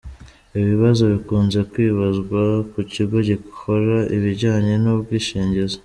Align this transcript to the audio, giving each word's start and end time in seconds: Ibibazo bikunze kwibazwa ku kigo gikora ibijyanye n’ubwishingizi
Ibibazo 0.59 1.03
bikunze 1.13 1.59
kwibazwa 1.71 2.41
ku 2.71 2.79
kigo 2.91 3.17
gikora 3.29 3.97
ibijyanye 4.15 4.73
n’ubwishingizi 4.83 5.77